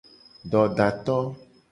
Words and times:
Dodato. 0.53 1.17